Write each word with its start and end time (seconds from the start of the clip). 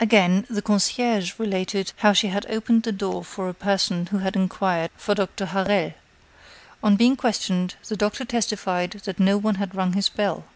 Again, 0.00 0.44
the 0.50 0.60
concierge 0.60 1.38
related 1.38 1.92
how 1.98 2.12
she 2.12 2.26
had 2.26 2.44
opened 2.50 2.82
the 2.82 2.90
door 2.90 3.22
for 3.22 3.48
a 3.48 3.54
person 3.54 4.06
who 4.06 4.18
had 4.18 4.34
inquired 4.34 4.90
for 4.96 5.14
Doctor 5.14 5.46
Harel. 5.46 5.92
On 6.82 6.96
being 6.96 7.14
questioned, 7.14 7.76
the 7.86 7.96
doctor 7.96 8.24
testified 8.24 8.90
that 9.04 9.20
no 9.20 9.38
one 9.38 9.54
had 9.62 9.76
rung 9.76 9.92
his 9.92 10.08
bell. 10.08 10.46